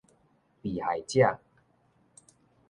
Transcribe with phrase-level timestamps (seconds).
[0.63, 1.39] 被害者